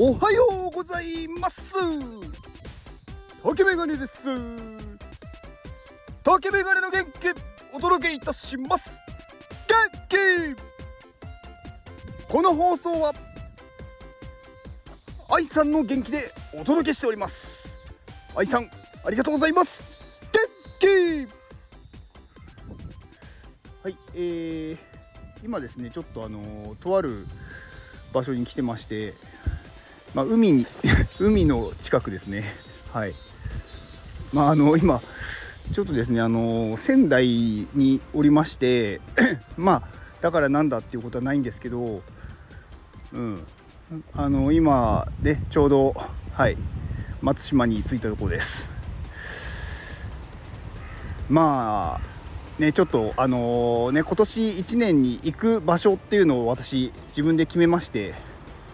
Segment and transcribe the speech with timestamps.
[0.00, 1.74] おはようございます。
[3.42, 4.28] 竹メガネです。
[6.22, 7.08] 竹メガネの元気
[7.74, 8.96] お届けいたします。
[9.66, 9.76] 元
[10.08, 10.16] 気。
[12.32, 13.12] この放送は
[15.30, 17.68] 愛さんの元気でお届けしております。
[18.36, 18.70] 愛さん
[19.04, 19.82] ありがとうございます。
[20.80, 20.88] 元
[21.26, 21.26] 気。
[23.82, 24.78] はいえー、
[25.42, 27.26] 今ですねちょっとあのー、とある
[28.12, 29.14] 場所に来てまして
[30.14, 30.66] まあ、海に
[31.20, 32.54] 海の近くですね。
[32.92, 33.14] はい。
[34.32, 35.00] まああの今
[35.72, 37.26] ちょっとですねあの仙台
[37.74, 39.00] におりまして
[39.56, 39.82] まあ
[40.20, 42.02] だからなんだっていうことはないんですけど
[43.12, 43.46] うん。
[44.14, 45.94] あの今ねちょうど
[46.32, 46.56] はい。
[47.20, 48.68] 松島に着いたところです。
[51.28, 58.14] まあねちょっとあのね今年1年に行く場所っていうのを私自分で決めまして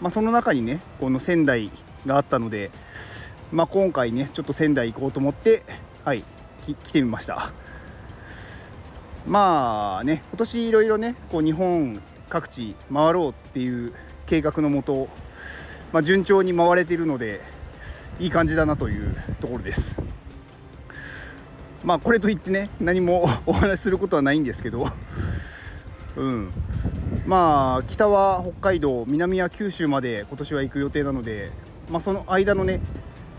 [0.01, 1.71] まあ、その中にねこの仙台
[2.07, 2.71] があったので、
[3.53, 5.63] まあ、今回ねちょっと仙台行こうと思って
[6.05, 6.25] はい
[6.67, 7.53] 来てみました。
[9.27, 13.93] まあね今年いろいろねこう日本各地回ろうっていう
[14.27, 15.09] 計画のもと、
[15.93, 17.41] まあ、順調に回れているので
[18.19, 19.97] いい感じだなというところです。
[21.83, 24.89] まあこれといってね何もお話しすることはないんですけど
[26.17, 26.51] うん。
[27.27, 31.51] まあ北は北海道南は九州まで今年は行く予定なので、
[31.91, 32.81] まあ、その間のね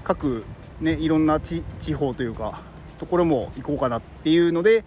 [0.04, 0.44] 各
[0.82, 2.62] ねいろんな地方というか
[2.98, 4.84] ところも行こうかなっていうので、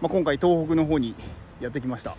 [0.00, 1.14] まあ、今回東北の方に
[1.60, 2.16] やってきました。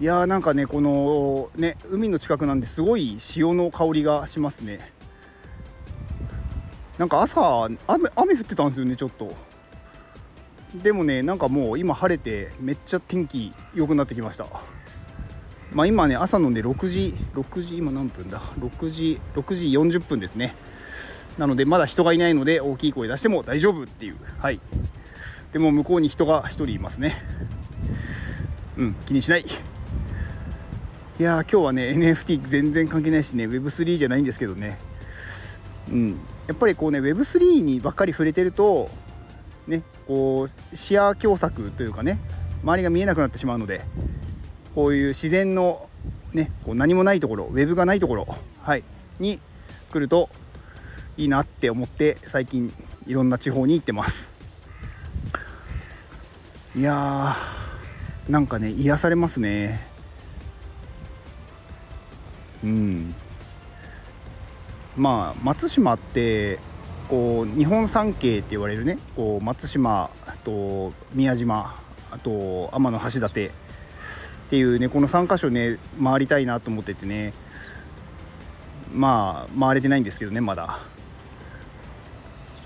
[0.00, 4.92] いやーなんかねこのね海の近くなんですごい潮の香りがしますね。
[6.98, 7.78] なんか朝雨
[8.14, 9.47] 雨降ってたんですよねちょっと。
[10.74, 14.46] でもねなんかもう今晴れてめっちゃ天気良くなってきました。
[15.72, 20.54] まあ今ね朝のね6時6時今何分だ？6時6時40分ですね。
[21.38, 24.16] なのでまだ人がいないので大きい声出しても大丈夫っていう。
[24.38, 24.60] はい。
[25.52, 27.22] でも向こうに人が1人いますね。
[28.76, 29.42] うん気にしない。
[29.42, 34.78] いや今日はね NFT 全然関係ないしね Web3 じゃないんですけどね。
[35.90, 36.18] うん。
[36.46, 38.90] やっぱりこうね Web3 にばっかり触れてると
[39.68, 42.18] ねこう視野狭窄というかね
[42.62, 43.82] 周りが見えなくなってしまうので
[44.74, 45.88] こういう自然の
[46.32, 48.26] ねこう何もないところウェブがないところ、
[48.62, 48.84] はい、
[49.20, 49.40] に
[49.90, 50.28] 来ると
[51.16, 52.72] いいなって思って最近
[53.06, 54.30] いろんな地方に行ってます。
[56.76, 59.86] いやーなんかね癒されますね。
[62.62, 63.14] うん。
[64.96, 66.58] まあ松島って
[67.08, 70.10] こう日本三景って言われるねこう松島
[70.44, 71.80] と宮島
[72.10, 73.30] あと天橋立っ
[74.50, 77.32] ていうねこの3か所ね回りたいなと思っててね
[78.92, 80.80] まあ回れてないんですけどねまだ。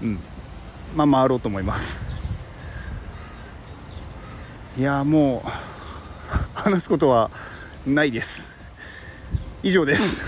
[0.01, 0.19] うん。
[0.95, 2.01] まあ回ろうと思います。
[4.79, 5.49] いやもう
[6.55, 7.31] 話すことは
[7.87, 8.49] ないです。
[9.63, 10.23] 以上です。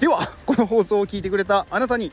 [0.00, 2.12] ではこの放送を聞いてくれたあなたに